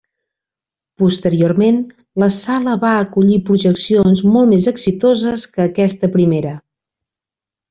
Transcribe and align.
Posteriorment, 1.01 1.77
la 2.23 2.29
sala 2.37 2.73
va 2.85 2.93
acollir 3.01 3.37
projeccions 3.51 4.25
molt 4.37 4.53
més 4.55 4.67
exitoses 4.75 5.47
que 5.55 5.67
aquesta 5.67 6.11
primera. 6.21 6.57